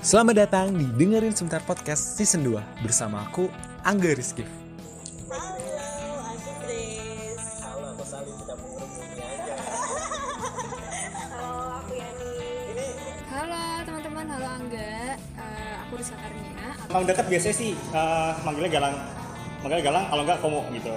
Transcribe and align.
Selamat 0.00 0.48
datang 0.48 0.72
di 0.72 0.88
Dengerin 0.88 1.36
Sebentar 1.36 1.60
Podcast 1.60 2.16
Season 2.16 2.40
2 2.40 2.56
bersama 2.80 3.20
aku, 3.20 3.52
Angga 3.84 4.16
Rizky. 4.16 4.48
Halo, 5.28 6.24
aku 6.24 6.50
Grace. 6.64 7.60
Halo, 7.60 7.92
aku 7.92 8.04
Salim 8.08 8.32
tidak 8.40 8.56
mengerumuni 8.64 9.20
aja. 9.20 9.56
Halo, 11.36 11.84
aku 11.84 11.92
Yani. 12.00 12.88
Halo 13.28 13.60
teman-teman, 13.84 14.24
halo 14.24 14.46
Angga. 14.48 15.20
Eh, 15.20 15.72
aku 15.84 15.94
Karnia. 16.00 16.64
Emang 16.88 17.04
dekat 17.04 17.26
biasanya 17.28 17.56
sih 17.60 17.76
uh, 17.92 18.32
manggilnya 18.40 18.72
Galang. 18.72 18.96
Manggilnya 19.60 19.84
Galang, 19.84 20.04
kalau 20.08 20.22
enggak 20.24 20.40
Komo 20.40 20.60
gitu. 20.72 20.96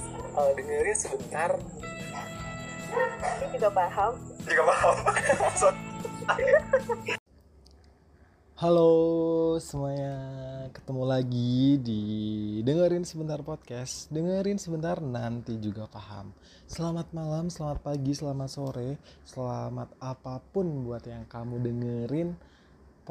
eh, 0.31 0.51
dengerin 0.55 0.97
sebentar. 0.97 1.51
Ini 2.91 3.47
juga 3.55 3.69
paham. 3.71 4.13
juga 4.47 4.63
paham. 4.67 4.95
Halo 8.61 9.57
semuanya, 9.57 10.13
ketemu 10.69 11.03
lagi 11.09 11.81
di 11.81 12.01
dengerin 12.61 13.01
sebentar 13.01 13.41
podcast, 13.41 14.05
dengerin 14.13 14.61
sebentar 14.61 15.01
nanti 15.01 15.57
juga 15.57 15.89
paham. 15.89 16.29
Selamat 16.69 17.09
malam, 17.09 17.49
selamat 17.49 17.81
pagi, 17.81 18.13
selamat 18.13 18.49
sore, 18.53 19.01
selamat 19.25 19.97
apa 19.97 20.37
pun 20.53 20.85
buat 20.85 21.01
yang 21.09 21.25
kamu 21.25 21.57
dengerin 21.57 22.37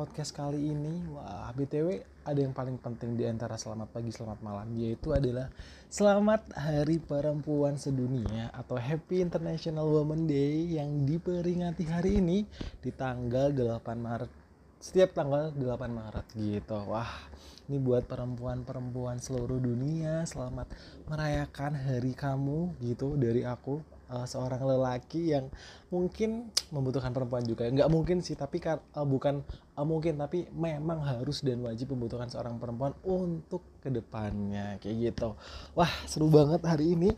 podcast 0.00 0.32
kali 0.32 0.72
ini. 0.72 1.04
Wah, 1.12 1.52
btw 1.52 2.00
ada 2.24 2.40
yang 2.40 2.56
paling 2.56 2.80
penting 2.80 3.20
di 3.20 3.28
antara 3.28 3.60
selamat 3.60 3.92
pagi, 3.92 4.08
selamat 4.08 4.40
malam, 4.40 4.72
yaitu 4.72 5.12
adalah 5.12 5.52
selamat 5.92 6.56
Hari 6.56 7.04
Perempuan 7.04 7.76
Sedunia 7.76 8.48
atau 8.56 8.80
Happy 8.80 9.20
International 9.20 9.84
Women 9.84 10.24
Day 10.24 10.72
yang 10.80 11.04
diperingati 11.04 11.84
hari 11.84 12.16
ini 12.16 12.48
di 12.80 12.88
tanggal 12.96 13.52
8 13.52 13.76
Maret 14.00 14.32
setiap 14.80 15.12
tanggal 15.12 15.52
8 15.52 15.68
Maret 15.92 16.26
gitu. 16.32 16.80
Wah, 16.88 17.28
ini 17.68 17.76
buat 17.76 18.08
perempuan-perempuan 18.08 19.20
seluruh 19.20 19.60
dunia 19.60 20.24
selamat 20.24 20.72
merayakan 21.12 21.76
hari 21.76 22.16
kamu 22.16 22.72
gitu 22.80 23.20
dari 23.20 23.44
aku 23.44 23.99
eh, 24.10 24.26
seorang 24.26 24.60
lelaki 24.60 25.32
yang 25.32 25.46
mungkin 25.94 26.50
membutuhkan 26.74 27.14
perempuan 27.14 27.46
juga. 27.46 27.70
Nggak 27.70 27.90
mungkin 27.90 28.18
sih, 28.20 28.34
tapi 28.34 28.58
kan 28.58 28.82
eh, 28.82 29.06
bukan 29.06 29.46
eh, 29.78 29.86
mungkin 29.86 30.18
tapi 30.18 30.50
memang 30.50 31.06
harus 31.06 31.46
dan 31.46 31.62
wajib 31.62 31.94
membutuhkan 31.94 32.28
seorang 32.28 32.58
perempuan 32.58 32.92
untuk 33.06 33.62
ke 33.78 33.88
depannya 33.88 34.76
kayak 34.82 35.14
gitu. 35.14 35.38
Wah, 35.78 35.90
seru 36.10 36.28
banget 36.28 36.60
hari 36.66 36.98
ini 36.98 37.10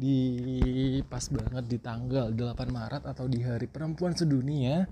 di 0.00 0.16
pas 1.04 1.28
banget 1.28 1.64
di 1.68 1.76
tanggal 1.76 2.32
8 2.32 2.56
Maret 2.72 3.04
atau 3.04 3.28
di 3.28 3.44
Hari 3.44 3.68
Perempuan 3.68 4.16
Sedunia 4.16 4.88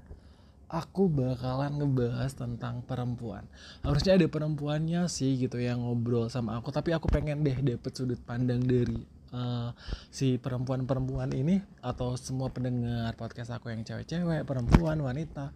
aku 0.68 1.08
bakalan 1.08 1.80
ngebahas 1.80 2.36
tentang 2.36 2.84
perempuan. 2.84 3.48
Harusnya 3.80 4.20
ada 4.20 4.28
perempuannya 4.28 5.08
sih 5.08 5.40
gitu 5.40 5.56
yang 5.56 5.80
ngobrol 5.80 6.28
sama 6.28 6.60
aku, 6.60 6.68
tapi 6.68 6.92
aku 6.92 7.08
pengen 7.08 7.40
deh 7.40 7.56
dapet 7.56 7.92
sudut 7.96 8.20
pandang 8.20 8.60
dari 8.60 9.00
eh, 9.32 9.70
si 10.08 10.36
perempuan-perempuan 10.36 11.32
ini 11.34 11.60
atau 11.80 12.14
semua 12.14 12.52
pendengar 12.52 13.14
podcast 13.14 13.54
aku 13.54 13.72
yang 13.72 13.82
cewek-cewek, 13.82 14.44
perempuan, 14.44 15.00
wanita, 15.00 15.52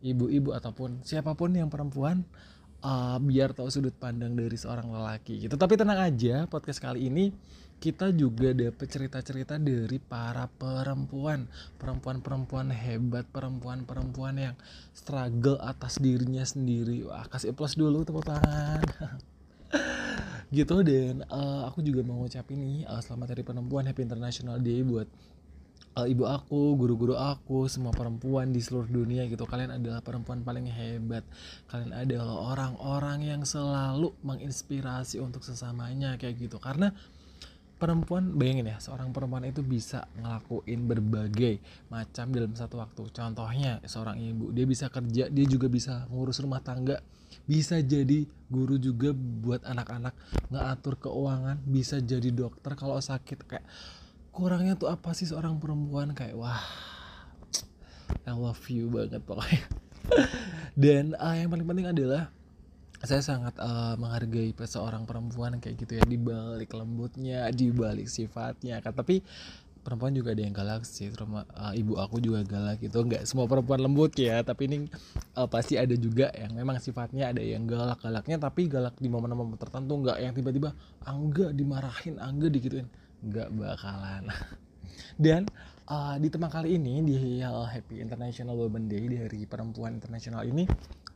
ibu-ibu 0.00 0.56
ataupun 0.56 1.04
siapa 1.04 1.36
pun 1.36 1.52
yang 1.52 1.68
perempuan 1.68 2.24
eh, 2.80 3.18
biar 3.20 3.52
tahu 3.52 3.68
sudut 3.68 3.94
pandang 3.96 4.36
dari 4.36 4.56
seorang 4.56 4.88
lelaki 4.88 5.48
gitu. 5.48 5.54
Tapi 5.56 5.76
tenang 5.76 6.00
aja, 6.00 6.44
podcast 6.48 6.80
kali 6.80 7.08
ini 7.08 7.32
kita 7.80 8.12
juga 8.12 8.52
dapet 8.52 8.84
cerita-cerita 8.92 9.56
dari 9.56 9.96
para 9.96 10.52
perempuan, 10.52 11.48
perempuan-perempuan 11.80 12.68
hebat, 12.68 13.24
perempuan-perempuan 13.32 14.36
yang 14.36 14.54
struggle 14.92 15.56
atas 15.64 15.96
dirinya 15.96 16.44
sendiri. 16.44 17.08
Wah, 17.08 17.24
kasih 17.32 17.56
plus 17.56 17.80
dulu 17.80 18.04
tepuk 18.04 18.28
tangan. 18.28 18.84
gitu 20.50 20.82
dan 20.82 21.22
eh, 21.22 21.62
aku 21.70 21.78
juga 21.86 22.02
mau 22.02 22.18
ngucapin 22.18 22.58
nih 22.58 22.78
eh, 22.82 23.00
selamat 23.06 23.38
hari 23.38 23.42
perempuan 23.46 23.86
Happy 23.86 24.02
International 24.02 24.58
Day 24.58 24.82
buat 24.82 25.06
eh, 25.94 26.06
ibu 26.10 26.26
aku, 26.26 26.74
guru-guru 26.74 27.14
aku, 27.14 27.70
semua 27.70 27.94
perempuan 27.94 28.50
di 28.50 28.58
seluruh 28.58 28.90
dunia 28.90 29.30
gitu. 29.30 29.46
Kalian 29.46 29.78
adalah 29.78 30.02
perempuan 30.02 30.42
paling 30.42 30.66
hebat. 30.66 31.22
Kalian 31.70 31.94
adalah 31.94 32.50
orang-orang 32.50 33.26
yang 33.26 33.42
selalu 33.46 34.10
menginspirasi 34.26 35.22
untuk 35.22 35.46
sesamanya 35.46 36.18
kayak 36.18 36.34
gitu. 36.50 36.58
Karena 36.58 36.90
perempuan 37.80 38.36
bayangin 38.36 38.68
ya 38.68 38.76
seorang 38.76 39.08
perempuan 39.16 39.48
itu 39.48 39.64
bisa 39.64 40.04
ngelakuin 40.20 40.84
berbagai 40.84 41.64
macam 41.88 42.28
dalam 42.28 42.52
satu 42.52 42.76
waktu. 42.76 43.08
Contohnya 43.08 43.80
seorang 43.88 44.20
ibu 44.20 44.52
dia 44.52 44.68
bisa 44.68 44.92
kerja 44.92 45.32
dia 45.32 45.46
juga 45.48 45.72
bisa 45.72 46.04
ngurus 46.12 46.44
rumah 46.44 46.60
tangga 46.60 47.00
bisa 47.48 47.80
jadi 47.80 48.26
guru 48.50 48.76
juga 48.76 49.14
buat 49.16 49.62
anak-anak 49.64 50.12
ngatur 50.50 50.98
keuangan 51.00 51.56
bisa 51.64 51.96
jadi 52.04 52.28
dokter 52.28 52.76
kalau 52.76 53.00
sakit. 53.00 53.48
Kayak 53.48 53.66
kurangnya 54.30 54.76
tuh 54.76 54.92
apa 54.92 55.16
sih 55.16 55.24
seorang 55.24 55.56
perempuan? 55.56 56.12
Kayak 56.12 56.36
wah 56.36 56.60
I 58.28 58.36
love 58.36 58.60
you 58.68 58.92
banget 58.92 59.24
pokoknya. 59.24 59.64
Dan 60.82 61.16
uh, 61.16 61.32
yang 61.32 61.48
paling 61.48 61.64
penting 61.64 61.88
adalah 61.88 62.28
saya 63.00 63.24
sangat 63.24 63.56
eh, 63.56 63.94
menghargai 63.96 64.52
seorang 64.52 65.08
perempuan 65.08 65.56
kayak 65.56 65.76
gitu 65.80 65.92
ya 65.96 66.04
di 66.04 66.20
balik 66.20 66.76
lembutnya 66.76 67.48
di 67.48 67.72
balik 67.72 68.08
sifatnya 68.12 68.84
kan. 68.84 68.92
Tapi 68.92 69.24
perempuan 69.80 70.12
juga 70.12 70.36
ada 70.36 70.44
yang 70.44 70.52
galak 70.52 70.84
sih 70.84 71.08
terutama 71.08 71.48
eh, 71.48 71.80
ibu 71.80 71.96
aku 71.96 72.20
juga 72.20 72.44
galak 72.44 72.84
gitu. 72.84 73.00
Nggak 73.00 73.24
semua 73.24 73.48
perempuan 73.48 73.80
lembut 73.80 74.12
ya 74.20 74.44
tapi 74.44 74.68
ini 74.68 74.78
eh, 75.16 75.48
pasti 75.48 75.80
ada 75.80 75.96
juga 75.96 76.28
yang 76.36 76.52
memang 76.52 76.76
sifatnya 76.76 77.32
ada 77.32 77.40
yang 77.40 77.64
galak 77.64 78.04
galaknya 78.04 78.36
tapi 78.36 78.68
galak 78.68 78.92
di 79.00 79.08
momen-momen 79.08 79.56
tertentu. 79.56 79.96
Nggak 79.96 80.18
yang 80.20 80.32
tiba-tiba 80.36 80.76
angga 81.00 81.56
dimarahin 81.56 82.20
angga 82.20 82.52
digituin. 82.52 82.88
Nggak 83.24 83.48
bakalan. 83.56 84.28
Dan 85.24 85.48
uh, 85.90 86.16
di 86.16 86.28
tema 86.30 86.48
kali 86.48 86.76
ini 86.78 87.02
di 87.04 87.16
uh, 87.42 87.66
Happy 87.66 88.00
International 88.00 88.56
Women 88.56 88.86
Day 88.86 89.04
di 89.10 89.16
Hari 89.18 89.44
Perempuan 89.44 89.98
Internasional 89.98 90.46
ini 90.46 90.64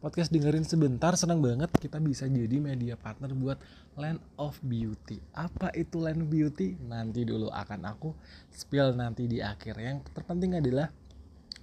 podcast 0.05 0.29
dengerin 0.29 0.69
sebentar 0.69 1.17
senang 1.17 1.41
banget 1.41 1.73
kita 1.81 1.97
bisa 1.97 2.29
jadi 2.29 2.61
media 2.61 2.93
partner 2.93 3.33
buat 3.33 3.57
Land 3.97 4.21
of 4.37 4.61
Beauty. 4.61 5.17
Apa 5.33 5.73
itu 5.73 5.97
Land 5.97 6.21
of 6.21 6.29
Beauty? 6.29 6.77
Nanti 6.77 7.25
dulu 7.25 7.49
akan 7.49 7.89
aku 7.89 8.13
spill 8.53 8.93
nanti 8.93 9.25
di 9.25 9.41
akhir. 9.41 9.81
Yang 9.81 10.05
terpenting 10.13 10.61
adalah 10.61 10.93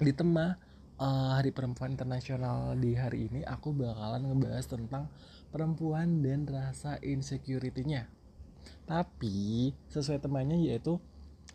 di 0.01 0.09
tema 0.09 0.57
uh, 0.97 1.37
Hari 1.37 1.53
Perempuan 1.53 1.93
Internasional 1.93 2.73
di 2.81 2.97
hari 2.97 3.29
ini 3.29 3.45
aku 3.45 3.77
bakalan 3.77 4.25
ngebahas 4.25 4.65
tentang 4.65 5.05
perempuan 5.53 6.25
dan 6.25 6.49
rasa 6.49 6.97
insecurity-nya. 6.97 8.09
Tapi 8.89 9.69
sesuai 9.93 10.17
temanya 10.17 10.57
yaitu 10.57 10.97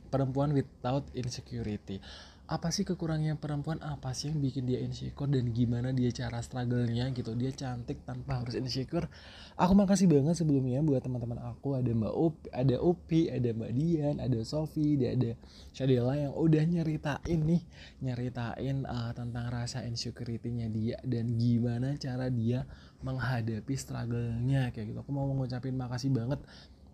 perempuan 0.07 0.55
without 0.55 1.03
insecurity. 1.19 1.99
Apa 2.47 2.71
sih 2.71 2.87
kekurangannya 2.87 3.35
perempuan? 3.43 3.83
Apa 3.83 4.15
sih 4.15 4.31
yang 4.31 4.39
bikin 4.39 4.71
dia 4.71 4.79
insecure 4.79 5.27
dan 5.27 5.51
gimana 5.51 5.91
dia 5.91 6.15
cara 6.15 6.39
struggle-nya 6.39 7.11
gitu. 7.11 7.35
Dia 7.35 7.51
cantik 7.51 8.07
tanpa 8.07 8.39
harus 8.39 8.55
insecure. 8.55 9.11
Aku 9.59 9.75
makasih 9.75 10.07
banget 10.07 10.39
sebelumnya 10.39 10.79
buat 10.79 11.03
teman-teman 11.03 11.43
aku 11.43 11.75
ada 11.75 11.91
Mbak 11.91 12.15
Upi, 12.15 12.47
ada 12.55 12.77
Upi, 12.79 13.21
ada 13.35 13.51
Mbak 13.51 13.73
Dian, 13.75 14.17
ada 14.23 14.39
Sofi, 14.47 14.95
ada, 14.95 15.19
ada 15.19 15.31
Shadela 15.75 16.15
yang 16.15 16.39
udah 16.39 16.63
nyeritain 16.63 17.41
nih, 17.43 17.63
nyeritain 17.99 18.77
uh, 18.87 19.11
tentang 19.11 19.47
rasa 19.51 19.83
insecurity-nya 19.83 20.71
dia 20.71 21.03
dan 21.03 21.35
gimana 21.35 21.99
cara 21.99 22.31
dia 22.31 22.63
menghadapi 23.03 23.75
struggle-nya 23.75 24.71
kayak 24.71 24.95
gitu. 24.95 24.99
Aku 25.03 25.11
mau 25.11 25.27
ngucapin 25.35 25.75
makasih 25.75 26.15
banget 26.15 26.39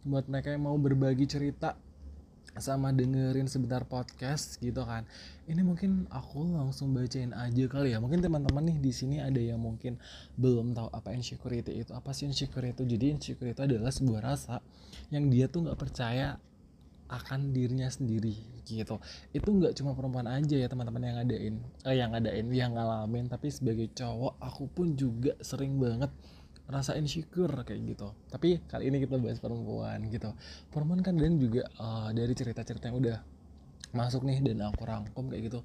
buat 0.09 0.25
mereka 0.33 0.57
yang 0.57 0.65
mau 0.65 0.81
berbagi 0.81 1.29
cerita 1.29 1.77
sama 2.61 2.93
dengerin 2.93 3.49
sebentar 3.49 3.85
podcast 3.89 4.61
gitu 4.61 4.85
kan. 4.85 5.09
Ini 5.49 5.65
mungkin 5.65 6.05
aku 6.13 6.45
langsung 6.53 6.93
bacain 6.93 7.33
aja 7.33 7.65
kali 7.69 7.97
ya. 7.97 7.99
Mungkin 7.99 8.21
teman-teman 8.21 8.69
nih 8.69 8.79
di 8.81 8.93
sini 8.93 9.17
ada 9.25 9.41
yang 9.41 9.61
mungkin 9.61 9.97
belum 10.37 10.77
tahu 10.77 10.93
apa 10.93 11.17
insecurity 11.17 11.81
itu 11.81 11.97
apa 11.97 12.13
sih 12.13 12.29
insecurity 12.29 12.77
itu. 12.77 12.85
Jadi 12.85 13.05
insecurity 13.17 13.57
itu 13.57 13.65
adalah 13.65 13.93
sebuah 13.93 14.21
rasa 14.21 14.61
yang 15.09 15.33
dia 15.33 15.49
tuh 15.49 15.65
nggak 15.65 15.81
percaya 15.81 16.37
akan 17.13 17.53
dirinya 17.53 17.89
sendiri 17.89 18.37
gitu. 18.65 19.01
Itu 19.33 19.49
nggak 19.53 19.77
cuma 19.77 19.93
perempuan 19.97 20.29
aja 20.29 20.57
ya 20.57 20.69
teman-teman 20.69 21.03
yang 21.05 21.17
ngadain 21.21 21.55
eh, 21.89 21.95
yang 21.97 22.11
ngadain 22.17 22.47
yang 22.53 22.73
ngalamin 22.73 23.29
tapi 23.29 23.53
sebagai 23.53 23.89
cowok 23.93 24.41
aku 24.41 24.65
pun 24.69 24.97
juga 24.97 25.37
sering 25.45 25.77
banget 25.77 26.09
rasa 26.71 26.95
insecure 26.99 27.53
kayak 27.67 27.81
gitu. 27.97 28.15
Tapi 28.31 28.63
kali 28.71 28.89
ini 28.89 29.03
kita 29.03 29.19
bahas 29.19 29.43
perempuan 29.43 29.99
gitu. 30.09 30.31
Perempuan 30.71 31.03
kan 31.03 31.19
dan 31.19 31.37
juga 31.37 31.67
uh, 31.79 32.11
dari 32.15 32.33
cerita-cerita 32.33 32.91
yang 32.91 32.99
udah 33.03 33.19
masuk 33.93 34.25
nih 34.25 34.41
dan 34.41 34.73
aku 34.73 34.89
rangkum 34.89 35.29
kayak 35.29 35.53
gitu 35.53 35.61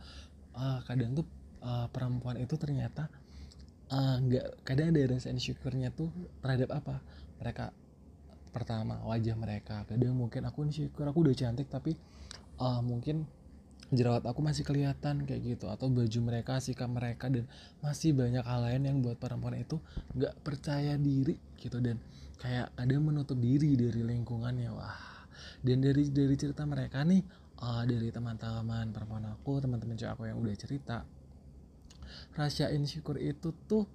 uh, 0.58 0.84
kadang 0.84 1.16
tuh 1.16 1.24
uh, 1.64 1.88
perempuan 1.88 2.36
itu 2.42 2.60
ternyata 2.60 3.08
nggak 3.88 4.46
uh, 4.46 4.54
kadang 4.68 4.92
ada 4.92 5.16
rasa 5.16 5.32
insecure-nya 5.32 5.96
tuh 5.96 6.12
terhadap 6.44 6.76
apa? 6.76 7.00
Mereka 7.40 7.72
pertama 8.52 9.00
wajah 9.08 9.38
mereka. 9.40 9.88
Kadang 9.88 10.18
mungkin 10.18 10.44
aku 10.44 10.68
insecure 10.68 11.08
aku 11.08 11.24
udah 11.24 11.36
cantik 11.38 11.72
tapi 11.72 11.96
uh, 12.60 12.84
mungkin 12.84 13.24
jerawat 13.94 14.24
aku 14.28 14.40
masih 14.44 14.64
kelihatan 14.68 15.24
kayak 15.24 15.58
gitu. 15.58 15.66
Atau 15.72 15.88
baju 15.92 16.20
mereka 16.24 16.60
sikap 16.60 16.90
mereka 16.92 17.32
dan 17.32 17.48
masih 17.80 18.12
banyak 18.14 18.44
hal 18.44 18.62
lain 18.66 18.84
yang 18.88 18.98
buat 19.00 19.20
perempuan 19.20 19.58
itu 19.60 19.80
nggak 20.16 20.44
percaya 20.44 20.96
diri 21.00 21.36
gitu. 21.60 21.78
Dan 21.80 22.02
kayak 22.38 22.74
ada 22.76 22.96
menutup 23.00 23.38
diri 23.40 23.78
dari 23.78 24.02
lingkungannya. 24.04 24.70
Wah. 24.74 25.28
Dan 25.62 25.84
dari 25.84 26.10
dari 26.10 26.36
cerita 26.38 26.66
mereka 26.66 27.06
nih 27.06 27.22
uh, 27.62 27.84
dari 27.86 28.10
teman-teman 28.10 28.90
perempuan 28.94 29.26
aku 29.30 29.62
teman-teman 29.62 29.98
cewek 29.98 30.14
aku 30.14 30.24
yang 30.30 30.38
udah 30.42 30.56
cerita 30.58 30.98
rahasia 32.34 32.72
insecure 32.72 33.20
itu 33.20 33.54
tuh 33.70 33.86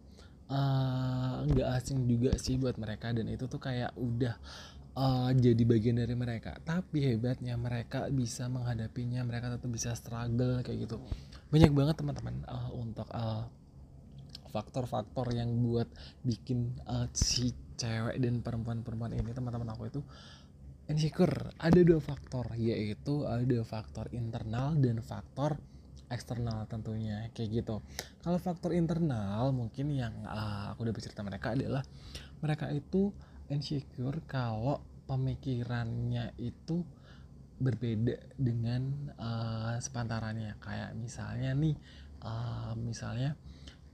Eh, 0.53 1.37
nggak 1.49 1.65
uh, 1.65 1.77
asing 1.81 2.05
juga 2.05 2.37
sih 2.37 2.61
buat 2.61 2.77
mereka. 2.77 3.09
Dan 3.17 3.25
itu 3.33 3.49
tuh 3.49 3.57
kayak 3.57 3.97
udah 3.97 4.37
uh, 4.97 5.31
jadi 5.33 5.63
bagian 5.65 6.01
dari 6.01 6.15
mereka. 6.17 6.57
Tapi 6.63 7.05
hebatnya 7.05 7.57
mereka 7.57 8.09
bisa 8.13 8.49
menghadapinya 8.49 9.25
mereka 9.25 9.53
tetap 9.53 9.71
bisa 9.73 9.97
struggle 9.97 10.61
kayak 10.65 10.89
gitu. 10.89 10.97
Banyak 11.53 11.73
banget 11.73 11.95
teman-teman 12.01 12.35
uh, 12.49 12.71
untuk 12.77 13.09
uh, 13.13 13.45
faktor-faktor 14.53 15.33
yang 15.33 15.49
buat 15.65 15.89
bikin 16.25 16.77
uh, 16.85 17.09
si 17.17 17.57
cewek 17.81 18.21
dan 18.21 18.45
perempuan-perempuan 18.45 19.17
ini 19.17 19.33
teman-teman 19.33 19.73
aku 19.73 19.89
itu 19.89 20.01
insecure. 20.93 21.57
Ada 21.57 21.81
dua 21.81 22.01
faktor 22.05 22.53
yaitu 22.61 23.25
ada 23.25 23.59
faktor 23.65 24.13
internal 24.13 24.77
dan 24.77 25.01
faktor 25.01 25.57
eksternal 26.13 26.69
tentunya 26.69 27.33
kayak 27.33 27.65
gitu. 27.65 27.81
Kalau 28.21 28.37
faktor 28.37 28.77
internal 28.77 29.49
mungkin 29.57 29.97
yang 29.97 30.13
uh, 30.29 30.77
aku 30.77 30.85
udah 30.85 30.95
bercerita 30.95 31.25
mereka 31.25 31.57
adalah 31.57 31.81
mereka 32.45 32.69
itu 32.69 33.17
insecure 33.53 34.25
kalau 34.25 34.81
pemikirannya 35.05 36.33
itu 36.41 36.81
berbeda 37.63 38.17
dengan 38.35 39.13
uh, 39.21 39.77
sepantarannya. 39.79 40.59
Kayak 40.59 40.97
misalnya 40.99 41.55
nih 41.55 41.77
uh, 42.25 42.75
misalnya 42.75 43.39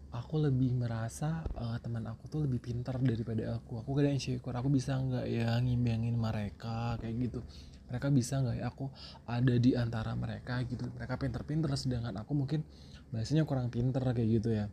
aku 0.08 0.40
lebih 0.40 0.72
merasa 0.72 1.44
uh, 1.58 1.76
teman 1.84 2.08
aku 2.08 2.32
tuh 2.32 2.40
lebih 2.48 2.64
pintar 2.64 2.96
daripada 3.02 3.60
aku. 3.60 3.84
Aku 3.84 3.92
kadang 3.92 4.16
insecure 4.16 4.56
aku 4.56 4.72
bisa 4.72 4.96
nggak 4.96 5.26
ya 5.28 5.60
ngimbangin 5.60 6.16
mereka 6.16 6.96
kayak 7.02 7.28
gitu. 7.28 7.40
Mereka 7.88 8.08
bisa 8.12 8.40
nggak 8.40 8.56
ya 8.60 8.64
aku 8.68 8.88
ada 9.28 9.54
di 9.60 9.76
antara 9.76 10.16
mereka 10.16 10.64
gitu. 10.64 10.88
Mereka 10.96 11.20
pinter-pinter 11.20 11.68
sedangkan 11.76 12.16
aku 12.20 12.32
mungkin 12.32 12.64
bahasanya 13.12 13.44
kurang 13.44 13.68
pinter 13.68 14.00
kayak 14.00 14.28
gitu 14.40 14.50
ya. 14.52 14.72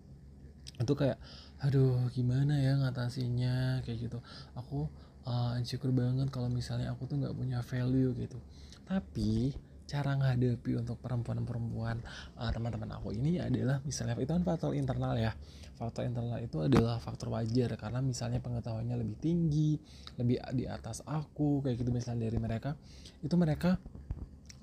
Itu 0.80 0.96
kayak 0.96 1.20
aduh 1.64 2.12
gimana 2.12 2.60
ya 2.60 2.76
ngatasinya 2.80 3.86
kayak 3.88 4.10
gitu. 4.10 4.20
Aku 4.60 4.92
uh, 5.28 5.56
insecure 5.60 5.94
banget 5.96 6.28
kalau 6.30 6.48
misalnya 6.52 6.92
aku 6.92 7.08
tuh 7.08 7.20
nggak 7.22 7.36
punya 7.36 7.60
value 7.64 8.12
gitu. 8.18 8.40
Tapi 8.86 9.56
cara 9.86 10.18
menghadapi 10.18 10.82
untuk 10.82 10.98
perempuan-perempuan 10.98 12.02
uh, 12.42 12.50
teman-teman 12.50 12.98
aku 12.98 13.14
ini 13.14 13.38
adalah 13.38 13.78
misalnya 13.86 14.18
itu 14.18 14.34
kan 14.34 14.44
faktor 14.44 14.74
internal 14.74 15.14
ya. 15.16 15.32
Faktor 15.76 16.08
internal 16.08 16.40
itu 16.40 16.64
adalah 16.64 17.04
faktor 17.04 17.36
wajar 17.36 17.76
karena 17.76 18.00
misalnya 18.00 18.40
pengetahuannya 18.40 18.96
lebih 18.96 19.20
tinggi 19.20 19.76
lebih 20.16 20.40
di 20.56 20.66
atas 20.72 21.04
aku 21.04 21.60
kayak 21.60 21.84
gitu 21.84 21.92
misalnya 21.92 22.32
dari 22.32 22.40
mereka 22.40 22.80
itu 23.20 23.36
mereka 23.36 23.76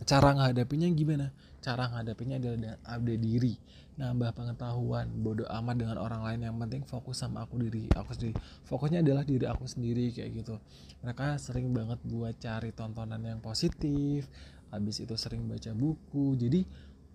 cara 0.06 0.34
menghadapinya 0.36 0.88
gimana? 0.92 1.34
Cara 1.62 1.86
menghadapinya 1.90 2.36
adalah 2.38 2.78
ada 2.82 3.14
diri. 3.14 3.54
Nambah 3.98 4.32
pengetahuan. 4.34 5.06
Bodoh 5.20 5.46
amat 5.46 5.76
dengan 5.78 5.96
orang 6.00 6.22
lain. 6.26 6.48
Yang 6.48 6.56
penting 6.62 6.82
fokus 6.86 7.22
sama 7.22 7.44
aku 7.46 7.60
diri 7.60 7.86
aku 7.92 8.14
sendiri. 8.14 8.34
Fokusnya 8.66 9.00
adalah 9.04 9.22
diri 9.22 9.46
aku 9.46 9.64
sendiri 9.68 10.10
kayak 10.10 10.30
gitu. 10.42 10.56
Mereka 11.02 11.36
sering 11.38 11.70
banget 11.70 11.98
buat 12.06 12.34
cari 12.38 12.70
tontonan 12.74 13.22
yang 13.22 13.40
positif. 13.42 14.26
Habis 14.72 15.04
itu 15.04 15.14
sering 15.14 15.44
baca 15.46 15.70
buku. 15.76 16.34
Jadi 16.40 16.64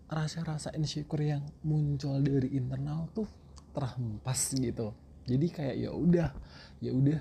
rasa-rasa 0.08 0.72
insecure 0.76 1.28
yang 1.28 1.44
muncul 1.68 2.24
dari 2.24 2.56
internal 2.56 3.12
tuh 3.12 3.28
terhempas 3.76 4.56
gitu. 4.56 4.96
Jadi 5.28 5.48
kayak 5.52 5.76
ya 5.76 5.92
udah 5.92 6.30
ya 6.80 6.92
udah 6.96 7.20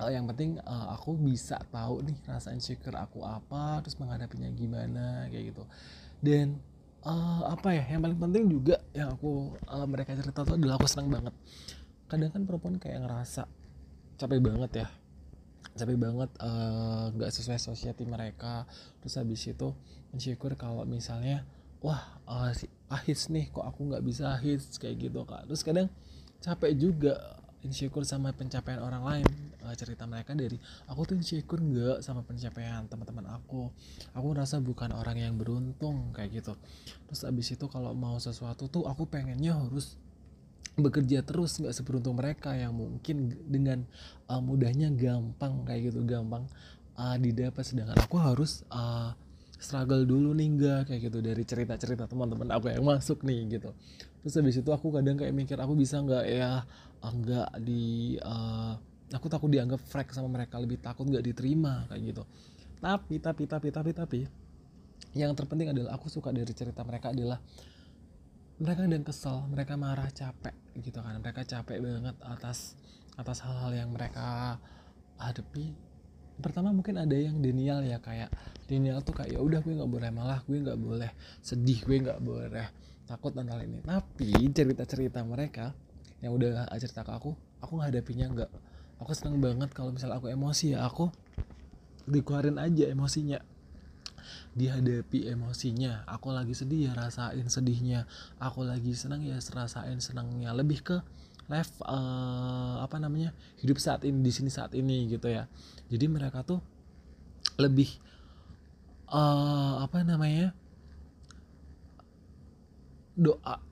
uh, 0.00 0.10
yang 0.12 0.24
penting 0.28 0.60
uh, 0.62 0.96
aku 0.96 1.16
bisa 1.16 1.60
tahu 1.72 2.04
nih 2.04 2.16
rasa 2.28 2.52
insecure 2.52 2.96
aku 2.96 3.24
apa 3.24 3.80
terus 3.80 3.96
menghadapinya 3.96 4.48
gimana 4.52 5.28
kayak 5.32 5.52
gitu. 5.52 5.64
Dan 6.20 6.60
uh, 7.04 7.52
apa 7.52 7.72
ya 7.76 7.84
yang 7.96 8.02
paling 8.04 8.20
penting 8.20 8.44
juga 8.48 8.76
yang 8.92 9.14
aku 9.16 9.56
uh, 9.68 9.86
mereka 9.88 10.16
cerita 10.16 10.44
tuh 10.44 10.56
adalah 10.56 10.76
aku 10.80 10.88
senang 10.88 11.08
banget. 11.08 11.34
Kadang 12.06 12.30
kan 12.30 12.42
perempuan 12.46 12.76
kayak 12.78 13.02
ngerasa 13.04 13.48
capek 14.20 14.40
banget 14.40 14.86
ya. 14.86 14.88
Capek 15.76 15.96
banget 16.00 16.30
nggak 17.12 17.30
uh, 17.30 17.34
sesuai 17.34 17.60
society 17.60 18.04
mereka. 18.08 18.64
Terus 19.02 19.14
habis 19.20 19.44
itu 19.44 19.68
insecure 20.12 20.56
kalau 20.56 20.84
misalnya 20.88 21.44
wah 21.84 22.20
uh, 22.24 22.50
si 22.56 22.68
ahis 22.88 23.28
nih 23.28 23.50
kok 23.50 23.66
aku 23.66 23.90
nggak 23.90 24.04
bisa 24.04 24.32
hits 24.40 24.78
kayak 24.80 25.10
gitu 25.10 25.26
kak. 25.26 25.44
Terus 25.50 25.62
kadang 25.66 25.88
capek 26.40 26.72
juga 26.78 27.14
insecure 27.66 28.06
sama 28.06 28.30
pencapaian 28.30 28.78
orang 28.78 29.02
lain 29.02 29.28
cerita 29.74 30.06
mereka 30.06 30.36
dari 30.36 30.60
aku 30.86 31.00
tuh 31.08 31.16
insecure 31.18 31.58
nggak 31.58 31.98
sama 32.04 32.22
pencapaian 32.22 32.86
teman-teman 32.86 33.26
aku. 33.34 33.72
Aku 34.14 34.28
rasa 34.36 34.62
bukan 34.62 34.94
orang 34.94 35.18
yang 35.18 35.34
beruntung 35.34 36.14
kayak 36.14 36.44
gitu. 36.44 36.54
Terus 37.10 37.26
abis 37.26 37.58
itu 37.58 37.66
kalau 37.66 37.96
mau 37.96 38.20
sesuatu 38.20 38.70
tuh 38.70 38.86
aku 38.86 39.10
pengennya 39.10 39.58
harus 39.58 39.98
bekerja 40.76 41.24
terus 41.24 41.56
nggak 41.56 41.72
seberuntung 41.72 42.20
mereka 42.20 42.52
yang 42.52 42.76
mungkin 42.76 43.32
dengan 43.48 43.88
uh, 44.28 44.44
mudahnya 44.44 44.92
gampang 44.92 45.64
kayak 45.64 45.90
gitu 45.90 46.04
gampang 46.04 46.44
uh, 47.00 47.16
didapat. 47.16 47.64
Sedangkan 47.64 47.96
aku 47.96 48.20
harus 48.20 48.62
uh, 48.68 49.16
struggle 49.56 50.04
dulu 50.04 50.36
nih 50.36 50.48
enggak 50.52 50.80
kayak 50.92 51.08
gitu 51.08 51.18
dari 51.24 51.42
cerita-cerita 51.48 52.04
teman-teman 52.04 52.52
aku 52.52 52.68
yang 52.68 52.84
masuk 52.84 53.24
nih 53.24 53.56
gitu. 53.56 53.72
Terus 54.20 54.34
habis 54.36 54.56
itu 54.60 54.70
aku 54.74 54.92
kadang 54.92 55.16
kayak 55.16 55.32
mikir 55.32 55.56
aku 55.56 55.72
bisa 55.72 56.02
nggak 56.04 56.24
ya 56.28 56.66
enggak 57.00 57.48
di 57.64 58.16
uh, 58.20 58.76
aku 59.14 59.26
takut 59.30 59.46
dianggap 59.46 59.78
freak 59.78 60.10
sama 60.10 60.26
mereka 60.26 60.58
lebih 60.58 60.82
takut 60.82 61.06
nggak 61.06 61.22
diterima 61.22 61.86
kayak 61.86 62.02
gitu. 62.10 62.22
Tapi 62.82 63.22
tapi 63.22 63.44
tapi 63.46 63.68
tapi 63.70 63.90
tapi 63.94 64.20
yang 65.14 65.32
terpenting 65.32 65.70
adalah 65.72 65.94
aku 65.94 66.10
suka 66.10 66.34
dari 66.34 66.50
cerita 66.52 66.82
mereka 66.82 67.14
adalah 67.14 67.38
mereka 68.56 68.88
dan 68.88 69.04
kesel 69.04 69.46
mereka 69.46 69.78
marah 69.78 70.10
capek 70.10 70.54
gitu 70.82 70.98
kan. 70.98 71.22
Mereka 71.22 71.46
capek 71.46 71.78
banget 71.78 72.16
atas 72.24 72.74
atas 73.16 73.38
hal-hal 73.46 73.72
yang 73.86 73.90
mereka 73.94 74.58
hadapi. 75.20 75.72
Pertama 76.36 76.68
mungkin 76.68 77.00
ada 77.00 77.16
yang 77.16 77.40
denial 77.40 77.80
ya 77.80 77.96
kayak 78.02 78.28
denial 78.68 79.00
tuh 79.00 79.16
kayak 79.16 79.38
ya 79.38 79.40
udah 79.40 79.62
gue 79.64 79.72
nggak 79.72 79.88
boleh 79.88 80.10
malah 80.12 80.44
gue 80.44 80.58
nggak 80.60 80.76
boleh 80.76 81.10
sedih 81.40 81.80
gue 81.80 81.96
nggak 82.10 82.20
boleh 82.20 82.66
takut 83.08 83.32
dan 83.32 83.48
hal 83.48 83.62
ini. 83.62 83.80
Tapi 83.80 84.50
cerita-cerita 84.52 85.24
mereka 85.24 85.72
yang 86.20 86.36
udah 86.36 86.68
cerita 86.76 87.06
ke 87.06 87.12
aku 87.12 87.32
aku 87.60 87.80
hadapinya 87.80 88.26
nggak 88.32 88.50
aku 88.96 89.12
seneng 89.12 89.38
banget 89.40 89.70
kalau 89.76 89.92
misalnya 89.92 90.16
aku 90.16 90.28
emosi 90.32 90.76
ya 90.76 90.88
aku 90.88 91.12
dikeluarin 92.06 92.56
aja 92.56 92.88
emosinya. 92.88 93.42
Dihadapi 94.56 95.28
emosinya. 95.30 96.06
Aku 96.08 96.32
lagi 96.32 96.56
sedih 96.56 96.90
ya 96.90 96.92
rasain 96.96 97.46
sedihnya. 97.46 98.08
Aku 98.40 98.64
lagi 98.64 98.96
senang 98.96 99.20
ya 99.22 99.36
rasain 99.36 100.00
senangnya 100.00 100.56
lebih 100.56 100.80
ke 100.82 100.96
live 101.46 101.74
uh, 101.86 102.82
apa 102.82 102.98
namanya 102.98 103.30
hidup 103.62 103.78
saat 103.78 104.02
ini 104.02 104.18
di 104.18 104.32
sini 104.34 104.50
saat 104.50 104.74
ini 104.74 105.06
gitu 105.06 105.30
ya. 105.30 105.46
Jadi 105.86 106.06
mereka 106.10 106.42
tuh 106.42 106.58
lebih 107.60 107.90
uh, 109.12 109.82
apa 109.84 110.02
namanya 110.02 110.50
doa 113.14 113.62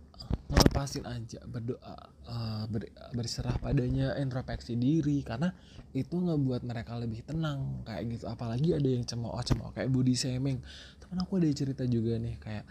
ngelepasin 0.44 1.04
aja 1.08 1.40
berdoa 1.48 1.94
uh, 2.28 2.64
ber, 2.68 2.88
berserah 3.16 3.56
padanya 3.56 4.12
introspeksi 4.20 4.76
diri 4.76 5.24
karena 5.24 5.50
itu 5.96 6.20
ngebuat 6.20 6.66
mereka 6.68 7.00
lebih 7.00 7.24
tenang 7.24 7.84
kayak 7.86 8.02
gitu. 8.12 8.24
Apalagi 8.28 8.76
ada 8.76 8.88
yang 8.88 9.04
cemooh 9.06 9.34
cemooh 9.40 9.72
kayak 9.72 9.88
body 9.88 10.12
shaming. 10.12 10.60
Teman 11.00 11.24
aku 11.24 11.40
ada 11.40 11.48
cerita 11.54 11.88
juga 11.88 12.20
nih 12.20 12.36
kayak 12.36 12.64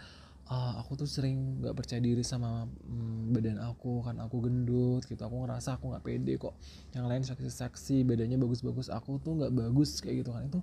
uh, 0.48 0.78
aku 0.80 1.02
tuh 1.02 1.08
sering 1.08 1.64
nggak 1.64 1.74
percaya 1.74 1.98
diri 1.98 2.22
sama 2.22 2.68
um, 2.86 3.32
badan 3.34 3.58
aku 3.58 4.06
kan 4.06 4.22
aku 4.22 4.44
gendut 4.44 5.02
gitu. 5.08 5.22
Aku 5.24 5.42
ngerasa 5.42 5.80
aku 5.80 5.90
nggak 5.90 6.04
pede 6.04 6.34
kok. 6.38 6.54
Yang 6.94 7.04
lain 7.10 7.22
seksi-seksi 7.26 8.06
badannya 8.06 8.38
bagus-bagus 8.38 8.92
aku 8.92 9.18
tuh 9.18 9.40
nggak 9.40 9.52
bagus 9.52 9.98
kayak 9.98 10.22
gitu 10.22 10.30
kan. 10.30 10.46
Itu 10.46 10.60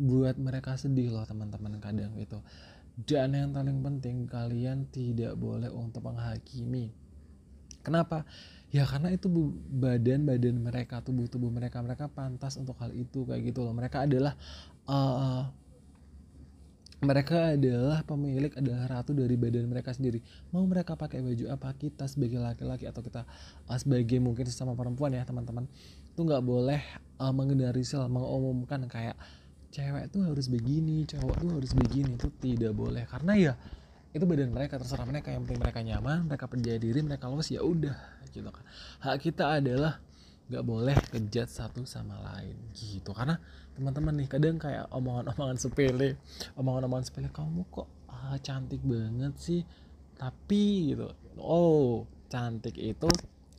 buat 0.00 0.40
mereka 0.40 0.80
sedih 0.80 1.12
loh 1.12 1.28
teman-teman 1.28 1.76
kadang 1.76 2.16
itu 2.16 2.40
dan 3.06 3.36
yang 3.36 3.50
paling 3.54 3.80
penting 3.80 4.26
kalian 4.26 4.88
tidak 4.90 5.38
boleh 5.38 5.70
untuk 5.70 6.04
menghakimi. 6.04 6.92
Kenapa? 7.80 8.28
Ya 8.70 8.86
karena 8.86 9.10
itu 9.10 9.26
badan-badan 9.72 10.56
mereka 10.62 11.02
tubuh-tubuh 11.02 11.50
mereka 11.50 11.82
mereka 11.82 12.06
pantas 12.06 12.54
untuk 12.60 12.78
hal 12.78 12.94
itu 12.94 13.26
kayak 13.26 13.50
gitu 13.50 13.66
loh. 13.66 13.74
Mereka 13.74 14.06
adalah 14.06 14.36
uh, 14.86 15.48
mereka 17.00 17.56
adalah 17.56 18.04
pemilik 18.04 18.52
adalah 18.52 18.84
ratu 19.00 19.16
dari 19.16 19.32
badan 19.34 19.64
mereka 19.64 19.96
sendiri. 19.96 20.20
Mau 20.52 20.62
mereka 20.68 20.94
pakai 20.94 21.24
baju 21.24 21.48
apa 21.48 21.72
kita 21.72 22.04
sebagai 22.04 22.36
laki-laki 22.36 22.84
atau 22.84 23.00
kita 23.00 23.24
uh, 23.66 23.78
sebagai 23.80 24.20
mungkin 24.20 24.44
sesama 24.44 24.76
perempuan 24.76 25.16
ya 25.16 25.24
teman-teman 25.24 25.64
itu 26.12 26.20
nggak 26.20 26.44
boleh 26.44 26.82
uh, 27.16 27.32
mengendarisal 27.32 28.04
mengumumkan 28.12 28.84
kayak 28.86 29.16
cewek 29.70 30.10
tuh 30.10 30.26
harus 30.26 30.50
begini 30.50 31.06
cowok 31.06 31.36
tuh 31.38 31.50
harus 31.54 31.72
begini 31.72 32.18
itu 32.18 32.28
tidak 32.42 32.74
boleh. 32.74 33.06
Karena 33.06 33.32
ya 33.38 33.52
itu 34.10 34.26
badan 34.26 34.50
mereka 34.50 34.76
terserah 34.76 35.06
mereka. 35.06 35.30
Yang 35.30 35.50
penting 35.50 35.60
mereka 35.62 35.80
nyaman 35.86 36.26
mereka 36.26 36.50
percaya 36.50 36.78
diri 36.78 37.00
mereka 37.00 37.30
lolos 37.30 37.48
ya 37.48 37.62
udah 37.62 37.96
gitu 38.34 38.50
kan. 38.50 38.66
Hak 39.02 39.16
kita 39.22 39.62
adalah 39.62 40.02
nggak 40.50 40.64
boleh 40.66 40.98
kejat 41.14 41.46
satu 41.46 41.86
sama 41.86 42.18
lain 42.18 42.58
gitu. 42.74 43.14
Karena 43.14 43.38
teman-teman 43.78 44.18
nih 44.18 44.28
kadang 44.28 44.58
kayak 44.58 44.90
omongan-omongan 44.90 45.56
sepele 45.56 46.18
omongan-omongan 46.58 47.06
sepele 47.06 47.30
kamu 47.30 47.62
kok 47.70 47.88
ah, 48.10 48.34
cantik 48.42 48.82
banget 48.82 49.34
sih? 49.38 49.62
Tapi 50.18 50.92
gitu. 50.92 51.06
Oh 51.38 52.10
cantik 52.26 52.74
itu 52.74 53.06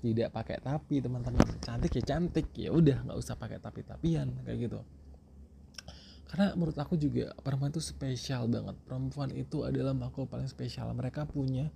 tidak 0.04 0.36
pakai 0.36 0.60
tapi 0.60 1.00
teman-teman. 1.00 1.48
Cantik 1.64 1.96
ya 1.96 2.04
cantik 2.04 2.52
ya 2.52 2.76
udah 2.76 3.08
nggak 3.08 3.16
usah 3.16 3.40
pakai 3.40 3.64
tapi 3.64 3.88
tapian 3.88 4.28
kayak 4.44 4.68
gitu 4.68 4.84
karena 6.32 6.56
menurut 6.56 6.80
aku 6.80 6.96
juga 6.96 7.36
perempuan 7.44 7.76
itu 7.76 7.84
spesial 7.84 8.48
banget. 8.48 8.80
Perempuan 8.88 9.36
itu 9.36 9.68
adalah 9.68 9.92
makhluk 9.92 10.32
paling 10.32 10.48
spesial. 10.48 10.88
Mereka 10.96 11.28
punya 11.28 11.68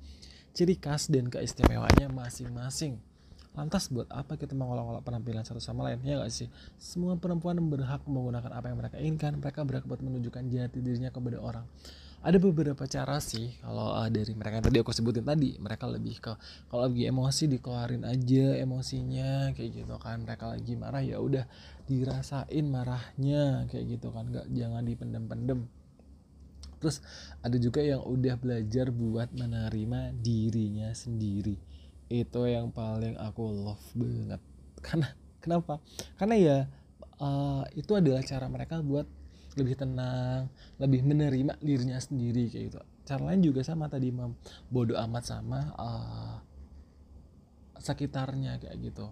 ciri 0.56 0.80
khas 0.80 1.12
dan 1.12 1.28
keistimewaannya 1.28 2.08
masing-masing. 2.08 2.96
Lantas 3.52 3.92
buat 3.92 4.08
apa 4.08 4.40
kita 4.40 4.56
mengolok-olok 4.56 5.04
penampilan 5.04 5.44
satu 5.44 5.60
sama 5.60 5.92
lain? 5.92 6.00
Ya 6.08 6.24
gak 6.24 6.32
sih? 6.32 6.48
Semua 6.80 7.20
perempuan 7.20 7.60
berhak 7.68 8.08
menggunakan 8.08 8.52
apa 8.56 8.72
yang 8.72 8.80
mereka 8.80 8.96
inginkan. 8.96 9.36
Mereka 9.44 9.60
berhak 9.68 9.84
buat 9.84 10.00
menunjukkan 10.00 10.48
jati 10.48 10.80
dirinya 10.80 11.12
kepada 11.12 11.36
orang 11.44 11.68
ada 12.26 12.42
beberapa 12.42 12.90
cara 12.90 13.22
sih 13.22 13.54
kalau 13.62 13.94
uh, 13.94 14.10
dari 14.10 14.34
mereka 14.34 14.58
yang 14.58 14.66
tadi 14.66 14.78
aku 14.82 14.90
sebutin 14.90 15.22
tadi 15.22 15.62
mereka 15.62 15.86
lebih 15.86 16.18
ke 16.18 16.34
kalau 16.74 16.90
lagi 16.90 17.06
emosi 17.06 17.46
dikeluarin 17.54 18.02
aja 18.02 18.58
emosinya 18.66 19.54
kayak 19.54 19.86
gitu 19.86 19.96
kan. 20.02 20.26
Mereka 20.26 20.58
lagi 20.58 20.74
marah 20.74 21.06
ya 21.06 21.22
udah 21.22 21.46
dirasain 21.86 22.66
marahnya 22.66 23.70
kayak 23.70 23.86
gitu 24.02 24.10
kan. 24.10 24.34
Nggak 24.34 24.50
jangan 24.50 24.82
dipendem-pendem. 24.82 25.60
Terus 26.82 27.06
ada 27.46 27.58
juga 27.62 27.86
yang 27.86 28.02
udah 28.02 28.36
belajar 28.42 28.90
buat 28.90 29.30
menerima 29.30 30.18
dirinya 30.18 30.90
sendiri. 30.98 31.62
Itu 32.10 32.50
yang 32.50 32.74
paling 32.74 33.22
aku 33.22 33.54
love 33.54 33.86
banget. 33.94 34.42
Karena 34.82 35.14
kenapa? 35.46 35.78
Karena 36.18 36.36
ya 36.42 36.58
uh, 37.22 37.62
itu 37.78 37.94
adalah 37.94 38.26
cara 38.26 38.50
mereka 38.50 38.82
buat 38.82 39.06
lebih 39.56 39.76
tenang 39.80 40.52
lebih 40.80 41.02
menerima 41.04 41.56
dirinya 41.64 42.00
sendiri 42.00 42.52
kayak 42.52 42.64
gitu. 42.72 42.80
Cara 43.08 43.22
lain 43.32 43.42
juga 43.44 43.62
sama 43.64 43.88
tadi 43.88 44.12
mam. 44.12 44.36
Bodoh 44.68 45.00
amat 45.00 45.24
sama 45.24 45.60
uh, 45.80 46.36
sekitarnya 47.80 48.60
kayak 48.60 48.78
gitu. 48.84 49.08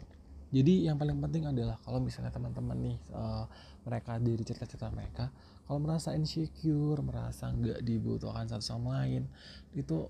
Jadi 0.54 0.86
yang 0.86 1.02
paling 1.02 1.18
penting 1.18 1.50
adalah 1.50 1.82
kalau 1.82 1.98
misalnya 1.98 2.30
teman-teman 2.30 2.78
nih 2.78 2.98
uh, 3.16 3.50
mereka 3.84 4.22
dari 4.22 4.44
cerita-cerita 4.46 4.94
mereka 4.94 5.34
kalau 5.64 5.80
merasa 5.80 6.12
insecure 6.14 7.00
merasa 7.00 7.52
nggak 7.52 7.82
dibutuhkan 7.84 8.48
satu 8.48 8.64
sama 8.64 9.04
lain 9.04 9.28
itu 9.74 10.08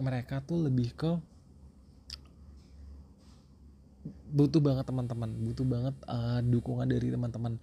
mereka 0.00 0.44
tuh 0.44 0.68
lebih 0.68 0.92
ke 0.94 1.12
butuh 4.30 4.62
banget 4.62 4.86
teman-teman 4.86 5.28
butuh 5.42 5.66
banget 5.66 5.94
uh, 6.06 6.40
dukungan 6.40 6.86
dari 6.88 7.10
teman-teman 7.10 7.58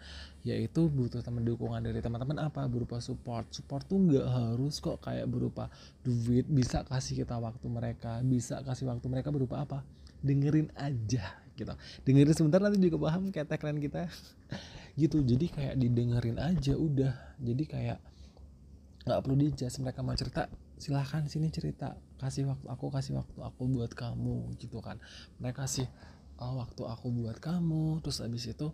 yaitu 0.47 0.87
butuh 0.87 1.19
teman 1.19 1.43
dukungan 1.43 1.83
dari 1.83 1.99
teman-teman 1.99 2.47
apa 2.47 2.63
berupa 2.71 3.03
support. 3.03 3.51
Support 3.51 3.91
tuh 3.91 3.99
nggak 3.99 4.27
harus 4.27 4.79
kok 4.79 5.03
kayak 5.03 5.27
berupa 5.27 5.67
duit 6.07 6.47
bisa 6.47 6.87
kasih 6.87 7.27
kita 7.27 7.35
waktu 7.35 7.67
mereka 7.67 8.23
bisa 8.23 8.63
kasih 8.63 8.87
waktu 8.87 9.05
mereka 9.11 9.27
berupa 9.27 9.67
apa? 9.67 9.83
Dengerin 10.23 10.71
aja 10.79 11.35
gitu. 11.59 11.73
Dengerin 12.07 12.35
sebentar 12.35 12.63
nanti 12.63 12.79
juga 12.79 13.11
paham 13.11 13.29
kayak 13.29 13.47
tagline 13.51 13.83
kita. 13.83 14.07
Gitu 14.97 15.21
jadi 15.21 15.45
kayak 15.53 15.75
didengerin 15.77 16.41
aja 16.41 16.73
udah. 16.73 17.13
Jadi 17.37 17.63
kayak 17.69 18.01
nggak 19.05 19.19
perlu 19.21 19.35
dijudge 19.37 19.77
mereka 19.77 20.01
mau 20.01 20.17
cerita 20.17 20.49
silahkan 20.81 21.21
sini 21.29 21.53
cerita. 21.53 21.93
Kasih 22.17 22.49
waktu 22.49 22.65
aku 22.65 22.89
kasih 22.89 23.21
waktu 23.21 23.39
aku 23.45 23.69
buat 23.69 23.93
kamu 23.93 24.57
gitu 24.57 24.81
kan. 24.81 24.97
Mereka 25.37 25.69
sih 25.69 25.85
oh, 26.41 26.61
waktu 26.61 26.81
aku 26.85 27.07
buat 27.13 27.37
kamu 27.41 28.01
terus 28.05 28.21
abis 28.21 28.53
itu 28.53 28.69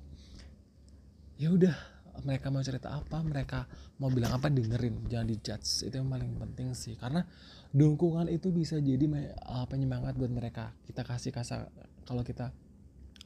ya 1.37 1.49
udah 1.49 1.75
mereka 2.21 2.53
mau 2.53 2.61
cerita 2.61 2.93
apa 2.93 3.25
mereka 3.25 3.65
mau 3.97 4.13
bilang 4.13 4.37
apa 4.37 4.53
dengerin 4.53 5.09
jangan 5.09 5.27
dijudge. 5.27 5.89
Itu 5.89 5.97
yang 5.97 6.09
paling 6.13 6.37
penting 6.37 6.77
sih 6.77 6.93
karena 6.93 7.25
dukungan 7.73 8.29
itu 8.29 8.53
bisa 8.53 8.77
jadi 8.77 9.01
uh, 9.49 9.65
penyemangat 9.65 10.13
buat 10.13 10.29
mereka. 10.29 10.77
Kita 10.85 11.01
kasih 11.01 11.33
kasa 11.33 11.73
kalau 12.05 12.21
kita 12.21 12.53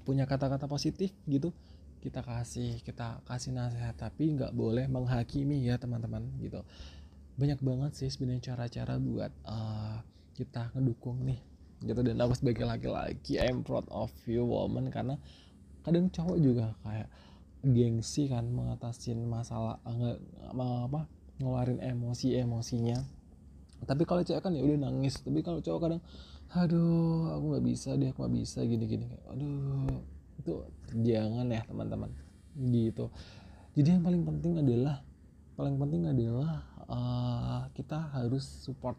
punya 0.07 0.23
kata-kata 0.23 0.71
positif 0.71 1.11
gitu 1.27 1.51
kita 1.99 2.23
kasih 2.23 2.79
kita 2.87 3.19
kasih 3.27 3.51
nasihat. 3.51 3.95
Tapi 3.99 4.39
nggak 4.39 4.55
boleh 4.55 4.87
menghakimi 4.87 5.67
ya 5.67 5.75
teman-teman 5.75 6.23
gitu. 6.39 6.63
Banyak 7.35 7.59
banget 7.59 7.91
sih 7.99 8.09
sebenarnya 8.09 8.55
cara-cara 8.55 8.97
buat 8.97 9.31
uh, 9.43 9.99
kita 10.39 10.71
ngedukung 10.73 11.27
nih 11.27 11.43
gitu. 11.83 11.99
Dan 12.01 12.23
aku 12.23 12.39
sebagai 12.39 12.63
laki-laki 12.63 13.35
I'm 13.35 13.67
proud 13.67 13.85
of 13.91 14.15
you 14.23 14.47
woman. 14.47 14.87
Karena 14.87 15.19
kadang 15.83 16.07
cowok 16.07 16.37
juga 16.39 16.71
kayak 16.87 17.07
gengsi 17.65 18.29
kan 18.29 18.45
mengatasin 18.49 19.25
masalah 19.25 19.81
nggak 19.85 20.17
apa 20.53 21.09
ngeluarin 21.41 21.81
emosi 21.81 22.37
emosinya. 22.37 22.97
Tapi 23.85 24.03
kalau 24.09 24.25
cewek 24.25 24.41
kan 24.41 24.53
ya 24.57 24.65
udah 24.65 24.89
nangis. 24.89 25.21
Tapi 25.21 25.45
kalau 25.45 25.61
cowok 25.61 25.79
kadang 25.81 26.01
aduh 26.47 27.35
aku 27.35 27.45
nggak 27.53 27.65
bisa 27.65 27.89
deh 27.99 28.07
aku 28.07 28.23
nggak 28.23 28.35
bisa 28.39 28.63
gini 28.63 28.87
gini 28.87 29.03
aduh 29.27 29.99
itu 30.39 30.53
jangan 31.03 31.45
ya 31.51 31.61
teman-teman. 31.67 32.09
Gitu. 32.57 33.05
Jadi 33.77 33.87
yang 33.93 34.03
paling 34.05 34.23
penting 34.25 34.53
adalah 34.57 35.05
paling 35.53 35.77
penting 35.77 36.09
adalah 36.09 36.65
uh, 36.89 37.61
kita 37.73 38.09
harus 38.13 38.45
support. 38.45 38.97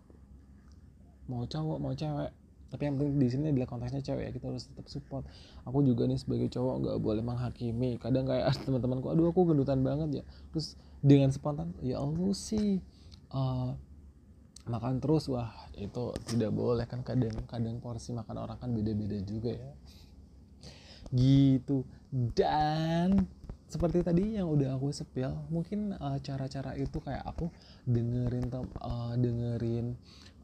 Mau 1.27 1.45
cowok 1.47 1.79
mau 1.79 1.95
cewek 1.95 2.31
tapi 2.69 2.85
yang 2.85 3.01
penting 3.01 3.17
di 3.17 3.29
sini 3.33 3.47
adalah 3.49 3.65
konteksnya 3.65 4.05
cewek 4.05 4.29
ya 4.29 4.31
kita 4.33 4.53
harus 4.53 4.69
tetap 4.69 4.87
support. 4.93 5.25
Aku 5.65 5.81
juga 5.81 6.05
nih 6.05 6.21
sebagai 6.21 6.53
cowok 6.53 6.75
nggak 6.85 6.97
boleh 7.01 7.23
menghakimi. 7.25 7.97
Kadang 7.97 8.29
kayak 8.29 8.53
teman-temanku 8.69 9.09
aduh 9.09 9.33
aku 9.33 9.49
gendutan 9.49 9.81
banget 9.81 10.21
ya. 10.21 10.25
Terus 10.53 10.77
dengan 11.01 11.33
spontan 11.33 11.73
ya 11.81 12.01
Allah 12.01 12.33
sih. 12.37 12.81
Uh, 13.33 13.73
makan 14.69 15.01
terus 15.01 15.33
wah 15.33 15.49
itu 15.81 16.13
tidak 16.29 16.53
boleh 16.53 16.85
kan. 16.85 17.01
Kadang 17.01 17.33
kadang 17.49 17.81
porsi 17.81 18.13
makan 18.13 18.37
orang 18.37 18.61
kan 18.61 18.69
beda-beda 18.77 19.17
juga 19.25 19.57
ya. 19.57 19.73
Gitu. 21.09 21.89
Dan 22.37 23.25
seperti 23.69 24.01
tadi 24.01 24.37
yang 24.37 24.49
udah 24.49 24.81
aku 24.81 24.89
sepil 24.93 25.29
mungkin 25.53 25.93
cara-cara 26.25 26.73
uh, 26.73 26.81
itu 26.81 27.05
kayak 27.05 27.21
aku 27.21 27.53
dengerin 27.85 28.49
uh, 28.81 29.13
dengerin 29.13 29.93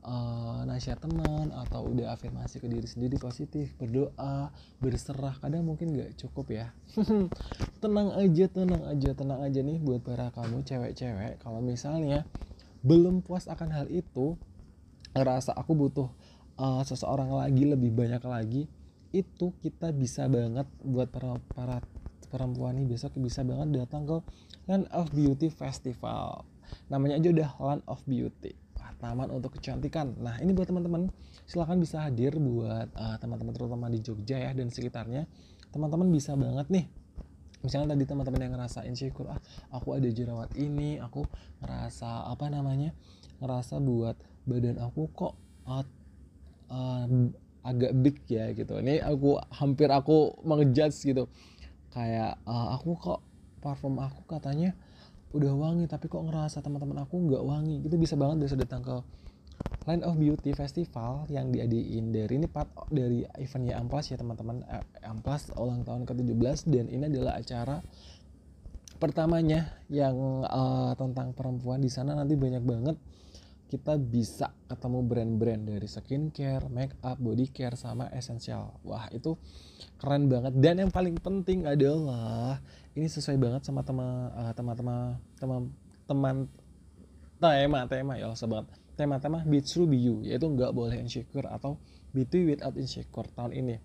uh, 0.05 0.63
nasihat 0.69 1.01
teman 1.01 1.51
atau 1.65 1.89
udah 1.89 2.13
afirmasi 2.13 2.61
ke 2.61 2.69
diri 2.69 2.85
sendiri 2.85 3.17
positif 3.17 3.73
berdoa 3.81 4.53
berserah 4.79 5.41
kadang 5.41 5.65
mungkin 5.65 5.97
nggak 5.97 6.21
cukup 6.21 6.53
ya. 6.53 6.67
Tenang 7.83 8.13
aja 8.17 8.45
tenang 8.49 8.85
aja 8.89 9.11
tenang 9.13 9.41
aja 9.45 9.61
nih 9.61 9.81
buat 9.81 10.05
para 10.05 10.29
kamu 10.33 10.65
cewek-cewek. 10.65 11.41
Kalau 11.41 11.61
misalnya 11.65 12.29
belum 12.85 13.25
puas 13.25 13.49
akan 13.49 13.73
hal 13.73 13.87
itu 13.89 14.37
ngerasa 15.17 15.57
aku 15.57 15.73
butuh 15.73 16.09
uh, 16.61 16.85
seseorang 16.85 17.33
lagi 17.33 17.65
lebih 17.65 17.93
banyak 17.93 18.25
lagi 18.25 18.63
itu 19.15 19.55
kita 19.63 19.95
bisa 19.95 20.27
banget 20.27 20.67
buat 20.83 21.07
para 21.09 21.39
para 21.55 21.79
perempuan 22.29 22.75
ini 22.75 22.91
besok 22.91 23.15
bisa 23.23 23.47
banget 23.47 23.87
datang 23.87 24.05
ke 24.05 24.17
Land 24.67 24.91
of 24.91 25.15
Beauty 25.15 25.55
Festival. 25.55 26.43
Namanya 26.91 27.23
aja 27.23 27.29
udah 27.31 27.51
Land 27.63 27.85
of 27.87 28.03
Beauty 28.11 28.64
taman 28.99 29.29
untuk 29.31 29.59
kecantikan. 29.59 30.15
Nah 30.19 30.39
ini 30.41 30.55
buat 30.55 30.69
teman-teman 30.69 31.11
silahkan 31.45 31.77
bisa 31.77 32.03
hadir 32.03 32.37
buat 32.37 32.89
uh, 32.95 33.17
teman-teman 33.21 33.53
terutama 33.53 33.87
di 33.93 34.01
Jogja 34.01 34.41
ya 34.41 34.51
dan 34.55 34.71
sekitarnya. 34.71 35.27
Teman-teman 35.75 36.09
bisa 36.11 36.35
banget 36.39 36.67
nih. 36.71 36.87
Misalnya 37.65 37.97
tadi 37.97 38.05
teman-teman 38.05 38.41
yang 38.45 38.53
ngerasa 38.55 38.85
insecure 38.85 39.33
ah 39.33 39.41
aku 39.73 39.97
ada 39.97 40.09
jerawat 40.13 40.53
ini 40.61 41.01
aku 41.01 41.25
ngerasa 41.65 42.29
apa 42.29 42.53
namanya 42.53 42.93
ngerasa 43.41 43.81
buat 43.81 44.21
badan 44.45 44.77
aku 44.85 45.09
kok 45.17 45.33
uh, 45.65 45.85
uh, 46.69 47.09
agak 47.65 47.93
big 48.05 48.17
ya 48.29 48.53
gitu. 48.53 48.77
Ini 48.77 49.01
aku 49.01 49.41
hampir 49.49 49.89
aku 49.89 50.37
mengejudge 50.45 51.09
gitu. 51.09 51.25
Kayak 51.89 52.37
uh, 52.45 52.77
aku 52.77 53.01
kok 53.01 53.21
parfum 53.65 53.97
aku 53.97 54.29
katanya 54.29 54.77
udah 55.35 55.53
wangi 55.53 55.91
tapi 55.91 56.07
kok 56.07 56.23
ngerasa 56.23 56.63
teman-teman 56.63 57.03
aku 57.03 57.19
nggak 57.27 57.43
wangi? 57.43 57.83
Itu 57.83 57.99
bisa 57.99 58.15
banget 58.15 58.47
bisa 58.47 58.57
datang 58.57 58.87
ke 58.87 58.97
Land 59.85 60.03
of 60.07 60.17
Beauty 60.17 60.57
Festival 60.57 61.29
yang 61.29 61.53
diadain 61.53 62.09
dari 62.09 62.35
ini 62.41 62.49
part 62.49 62.71
dari 62.89 63.27
eventnya 63.37 63.77
Amplas 63.77 64.09
ya 64.09 64.17
teman-teman. 64.17 64.65
Amplas 65.05 65.53
ulang 65.59 65.85
tahun 65.85 66.09
ke-17 66.09 66.71
dan 66.73 66.87
ini 66.89 67.05
adalah 67.11 67.37
acara 67.37 67.85
pertamanya 68.97 69.77
yang 69.93 70.47
eh, 70.47 70.93
tentang 70.97 71.37
perempuan 71.37 71.85
di 71.85 71.93
sana. 71.93 72.17
Nanti 72.17 72.33
banyak 72.39 72.65
banget 72.65 72.97
kita 73.65 73.97
bisa 73.97 74.53
ketemu 74.69 74.99
brand-brand 75.03 75.63
dari 75.67 75.89
skincare, 75.89 76.69
make 76.69 76.95
up, 77.01 77.17
body 77.17 77.49
care 77.49 77.75
sama 77.75 78.13
essential. 78.13 78.77
Wah, 78.85 79.09
itu 79.11 79.35
keren 79.97 80.29
banget. 80.29 80.53
Dan 80.61 80.85
yang 80.85 80.93
paling 80.93 81.17
penting 81.17 81.65
adalah 81.65 82.61
ini 82.95 83.09
sesuai 83.09 83.41
banget 83.41 83.67
sama 83.67 83.81
teman 83.83 84.31
eh, 84.31 84.53
teman-teman 84.53 85.17
teman 86.07 86.37
tema 87.41 87.81
tema 87.89 88.13
ya 88.21 88.31
banget. 88.31 88.69
Tema-tema 88.95 89.43
be 89.43 89.59
true 89.59 89.91
be 89.91 89.99
you 89.99 90.23
yaitu 90.23 90.47
nggak 90.47 90.71
boleh 90.71 90.95
insecure 90.95 91.51
atau 91.51 91.75
beauty 92.15 92.47
without 92.47 92.79
insecure 92.79 93.27
tahun 93.35 93.51
ini. 93.59 93.77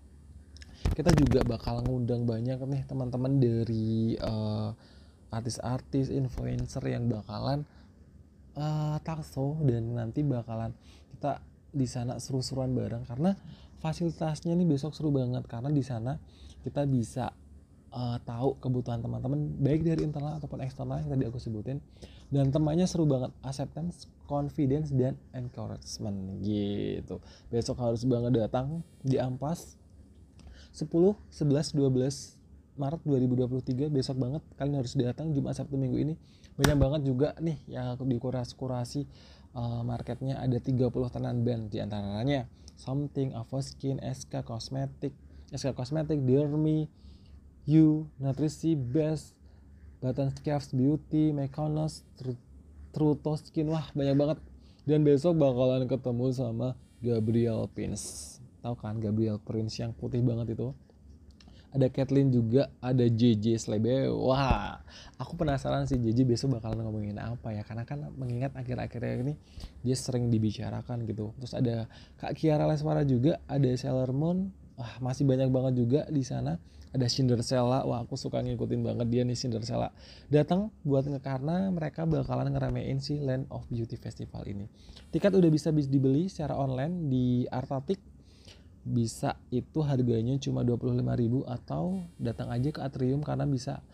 Kita 0.94 1.10
juga 1.18 1.42
bakal 1.42 1.82
ngundang 1.82 2.24
banyak 2.30 2.62
nih 2.62 2.82
teman-teman 2.86 3.42
dari 3.42 4.14
eh, 4.14 4.70
artis-artis 5.30 6.10
influencer 6.12 6.82
yang 6.86 7.10
bakalan 7.10 7.66
eh 8.56 8.96
talkshow 9.06 9.58
dan 9.62 9.94
nanti 9.94 10.26
bakalan 10.26 10.74
kita 11.14 11.42
di 11.70 11.86
sana 11.86 12.18
seru-seruan 12.18 12.74
bareng. 12.74 13.06
Karena 13.06 13.34
fasilitasnya 13.78 14.54
nih 14.58 14.66
besok 14.66 14.92
seru 14.94 15.14
banget. 15.14 15.46
Karena 15.46 15.70
di 15.70 15.82
sana 15.82 16.18
kita 16.66 16.84
bisa 16.86 17.30
eh, 17.94 18.18
tahu 18.26 18.58
kebutuhan 18.58 19.00
teman-teman 19.00 19.60
baik 19.62 19.86
dari 19.86 20.02
internal 20.02 20.38
ataupun 20.42 20.62
eksternal 20.62 21.02
yang 21.02 21.10
tadi 21.10 21.24
aku 21.26 21.38
sebutin. 21.38 21.78
Dan 22.30 22.50
temanya 22.50 22.86
seru 22.86 23.06
banget. 23.06 23.30
Acceptance 23.42 24.10
confidence 24.26 24.94
dan 24.94 25.18
encouragement. 25.34 26.42
Gitu. 26.42 27.18
Besok 27.50 27.78
harus 27.78 28.02
banget 28.06 28.38
datang 28.38 28.82
di 29.02 29.18
Ampas. 29.18 29.78
10 30.70 30.86
11 31.34 31.74
12 31.74 32.39
Maret 32.80 33.04
2023 33.04 33.92
besok 33.92 34.16
banget 34.16 34.40
kalian 34.56 34.80
harus 34.80 34.96
datang 34.96 35.36
Jumat 35.36 35.52
Sabtu 35.60 35.76
Minggu 35.76 36.00
ini 36.00 36.14
banyak 36.56 36.76
banget 36.80 37.00
juga 37.04 37.36
nih 37.36 37.60
yang 37.68 38.00
dikurasi-kurasi 38.00 39.04
eh, 39.52 39.82
marketnya 39.84 40.40
ada 40.40 40.56
30 40.56 40.88
tenan 41.12 41.44
band 41.44 41.68
di 41.68 41.78
antaranya 41.84 42.48
Something, 42.80 43.36
Avoskin, 43.36 44.00
SK 44.00 44.40
Cosmetic, 44.40 45.12
SK 45.52 45.76
Cosmetic, 45.76 46.16
Dermy, 46.24 46.88
You, 47.68 48.08
Nutrisi, 48.16 48.72
Best, 48.72 49.36
Button 50.00 50.32
Scaves 50.32 50.72
Beauty, 50.72 51.36
Mekonos, 51.36 52.08
Tru- 52.16 52.40
Truto 52.96 53.36
Skin, 53.36 53.68
wah 53.68 53.84
banyak 53.92 54.16
banget. 54.16 54.38
Dan 54.88 55.04
besok 55.04 55.36
bakalan 55.36 55.84
ketemu 55.84 56.26
sama 56.32 56.72
Gabriel 57.04 57.68
Prince. 57.68 58.40
Tahu 58.64 58.74
kan 58.80 58.96
Gabriel 58.96 59.36
Prince 59.36 59.76
yang 59.76 59.92
putih 59.92 60.24
banget 60.24 60.56
itu? 60.56 60.72
Ada 61.70 61.86
Kathleen 61.86 62.34
juga, 62.34 62.66
ada 62.82 63.06
JJ 63.06 63.54
Slebe. 63.62 64.10
Wah, 64.10 64.82
aku 65.22 65.38
penasaran 65.38 65.86
sih 65.86 66.02
JJ 66.02 66.26
besok 66.26 66.58
bakalan 66.58 66.82
ngomongin 66.82 67.14
apa 67.22 67.54
ya? 67.54 67.62
Karena 67.62 67.86
kan 67.86 68.10
mengingat 68.18 68.58
akhir-akhir 68.58 69.22
ini 69.22 69.38
dia 69.86 69.94
sering 69.94 70.34
dibicarakan 70.34 71.06
gitu. 71.06 71.30
Terus 71.38 71.54
ada 71.54 71.86
Kak 72.18 72.34
Kiara 72.34 72.66
Lesmara 72.66 73.06
juga, 73.06 73.38
ada 73.46 73.70
Sailor 73.78 74.10
Moon. 74.10 74.50
Wah, 74.74 74.98
masih 74.98 75.22
banyak 75.22 75.46
banget 75.52 75.74
juga 75.78 76.00
di 76.10 76.26
sana. 76.26 76.58
Ada 76.90 77.06
Cinderella. 77.06 77.86
Wah, 77.86 78.02
aku 78.02 78.18
suka 78.18 78.42
ngikutin 78.42 78.82
banget 78.82 79.06
dia 79.06 79.22
nih 79.22 79.38
Cinderella. 79.38 79.94
Datang 80.26 80.74
buat 80.82 81.06
karena 81.22 81.70
mereka 81.70 82.02
bakalan 82.02 82.50
ngeramein 82.50 82.98
si 82.98 83.22
Land 83.22 83.46
of 83.54 83.62
Beauty 83.70 83.94
Festival 83.94 84.42
ini. 84.50 84.66
Tiket 85.14 85.30
udah 85.38 85.50
bisa 85.54 85.70
bis- 85.70 85.86
dibeli 85.86 86.26
secara 86.26 86.58
online 86.58 87.06
di 87.06 87.46
Artatik 87.46 88.09
bisa 88.80 89.36
itu 89.52 89.84
harganya 89.84 90.40
cuma 90.40 90.64
25.000 90.64 91.04
atau 91.44 92.00
datang 92.16 92.48
aja 92.48 92.72
ke 92.72 92.80
Atrium 92.80 93.20
karena 93.20 93.44
bisa 93.44 93.84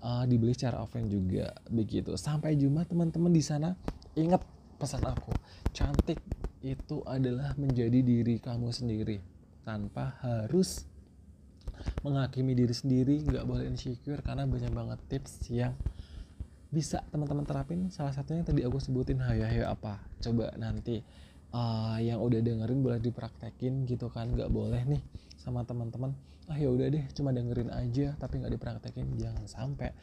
uh, 0.00 0.24
dibeli 0.24 0.56
secara 0.56 0.80
offline 0.80 1.08
juga 1.12 1.52
begitu. 1.68 2.16
Sampai 2.16 2.56
Jumat 2.56 2.88
teman-teman 2.88 3.32
di 3.32 3.44
sana 3.44 3.76
ingat 4.16 4.40
pesan 4.80 5.04
aku. 5.04 5.32
Cantik 5.76 6.20
itu 6.64 7.04
adalah 7.04 7.52
menjadi 7.60 8.00
diri 8.00 8.40
kamu 8.40 8.72
sendiri 8.72 9.20
tanpa 9.64 10.16
harus 10.24 10.88
menghakimi 12.00 12.56
diri 12.56 12.72
sendiri, 12.72 13.24
nggak 13.28 13.44
boleh 13.44 13.68
insecure 13.68 14.24
karena 14.24 14.48
banyak 14.48 14.72
banget 14.72 14.98
tips 15.08 15.52
yang 15.52 15.76
bisa 16.74 17.06
teman-teman 17.14 17.46
terapin 17.46 17.86
salah 17.94 18.10
satunya 18.10 18.42
yang 18.42 18.48
tadi 18.50 18.62
aku 18.66 18.82
sebutin 18.82 19.22
hayo 19.22 19.46
hayo 19.46 19.70
apa 19.70 20.02
coba 20.18 20.50
nanti 20.58 21.06
uh, 21.54 21.96
yang 22.02 22.18
udah 22.18 22.42
dengerin 22.42 22.82
boleh 22.82 22.98
dipraktekin 22.98 23.86
gitu 23.86 24.10
kan 24.10 24.34
nggak 24.34 24.50
boleh 24.50 24.82
nih 24.84 25.02
sama 25.38 25.62
teman-teman. 25.62 26.12
Ah 26.50 26.60
ya 26.60 26.68
udah 26.68 26.90
deh 26.92 27.04
cuma 27.16 27.32
dengerin 27.32 27.72
aja 27.72 28.18
tapi 28.18 28.42
nggak 28.42 28.52
dipraktekin 28.58 29.14
jangan 29.16 29.46
sampai. 29.46 29.94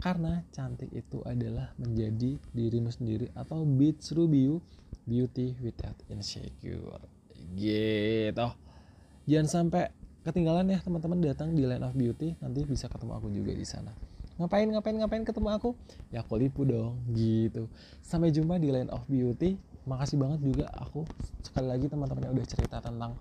Karena 0.00 0.40
cantik 0.48 0.88
itu 0.96 1.20
adalah 1.28 1.76
menjadi 1.76 2.40
dirimu 2.56 2.88
sendiri 2.88 3.28
atau 3.36 3.68
be 3.68 3.92
true 3.92 4.30
you 4.32 4.64
beauty 5.04 5.58
without 5.60 5.98
insecure. 6.08 7.04
Gitu. 7.52 8.46
Jangan 9.28 9.48
sampai 9.50 9.92
ketinggalan 10.24 10.72
ya 10.72 10.80
teman-teman 10.80 11.20
datang 11.20 11.52
di 11.52 11.68
Line 11.68 11.84
of 11.84 11.92
Beauty 11.92 12.32
nanti 12.40 12.64
bisa 12.64 12.88
ketemu 12.88 13.12
aku 13.20 13.28
juga 13.28 13.52
di 13.52 13.66
sana. 13.68 13.92
Ngapain 14.40 14.72
ngapain 14.72 14.96
ngapain 14.96 15.24
ketemu 15.28 15.48
aku? 15.52 15.70
Ya 16.08 16.24
aku 16.24 16.40
lipu 16.40 16.64
dong 16.64 16.96
gitu. 17.12 17.68
Sampai 18.00 18.32
jumpa 18.32 18.56
di 18.56 18.72
Line 18.72 18.88
of 18.88 19.04
Beauty 19.04 19.60
makasih 19.88 20.20
banget 20.20 20.40
juga 20.44 20.66
aku 20.76 21.08
sekali 21.40 21.66
lagi 21.68 21.86
teman-teman 21.88 22.28
yang 22.28 22.34
udah 22.36 22.48
cerita 22.48 22.80
tentang 22.84 23.16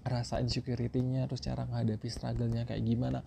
rasa 0.00 0.40
insecurity-nya 0.40 1.28
terus 1.28 1.44
cara 1.44 1.68
menghadapi 1.68 2.08
struggle-nya 2.08 2.64
kayak 2.64 2.82
gimana. 2.82 3.20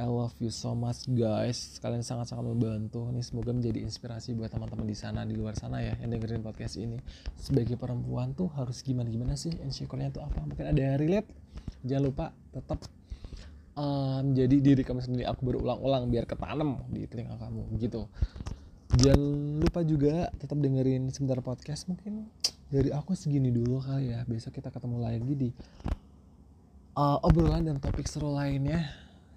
I 0.00 0.08
love 0.08 0.32
you 0.40 0.48
so 0.48 0.72
much 0.72 1.04
guys. 1.12 1.76
Kalian 1.78 2.00
sangat-sangat 2.00 2.46
membantu. 2.46 3.04
Nih 3.12 3.20
semoga 3.20 3.52
menjadi 3.52 3.84
inspirasi 3.84 4.32
buat 4.32 4.48
teman-teman 4.48 4.88
di 4.88 4.96
sana 4.96 5.28
di 5.28 5.36
luar 5.36 5.60
sana 5.60 5.84
ya 5.84 5.92
yang 6.00 6.16
dengerin 6.16 6.40
podcast 6.40 6.80
ini. 6.80 6.96
Sebagai 7.36 7.76
perempuan 7.76 8.32
tuh 8.32 8.48
harus 8.56 8.80
gimana 8.80 9.12
gimana 9.12 9.36
sih 9.36 9.52
insecure-nya 9.60 10.08
tuh 10.08 10.24
apa? 10.24 10.40
Mungkin 10.40 10.72
ada 10.72 10.96
relate? 10.96 11.28
Jangan 11.84 12.04
lupa 12.06 12.26
tetap 12.50 12.80
menjadi 14.24 14.56
diri 14.60 14.82
kamu 14.82 15.00
sendiri. 15.04 15.24
Aku 15.28 15.44
berulang-ulang 15.44 16.08
biar 16.08 16.24
ketanam 16.24 16.80
di 16.88 17.04
telinga 17.04 17.36
kamu 17.36 17.68
gitu 17.80 18.08
jangan 18.98 19.60
lupa 19.62 19.80
juga 19.86 20.32
tetap 20.34 20.58
dengerin 20.58 21.10
sebentar 21.14 21.38
podcast 21.44 21.86
mungkin 21.86 22.26
dari 22.70 22.90
aku 22.90 23.14
segini 23.14 23.50
dulu 23.54 23.82
kali 23.82 24.14
ya. 24.14 24.26
Besok 24.26 24.58
kita 24.58 24.70
ketemu 24.70 24.98
lagi 25.02 25.32
di 25.34 25.48
uh, 26.98 27.18
obrolan 27.22 27.66
dan 27.66 27.76
topik 27.78 28.06
seru 28.06 28.34
lainnya. 28.34 28.90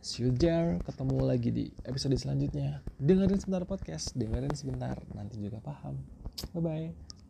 See 0.04 0.26
you 0.26 0.34
there. 0.34 0.82
Ketemu 0.84 1.16
lagi 1.22 1.50
di 1.50 1.66
episode 1.86 2.18
selanjutnya. 2.18 2.82
Dengerin 2.98 3.40
sebentar 3.40 3.64
podcast. 3.66 4.14
Dengerin 4.18 4.54
sebentar. 4.54 4.98
Nanti 5.14 5.40
juga 5.40 5.62
paham. 5.64 5.98
Bye 6.54 6.62
bye 6.62 7.23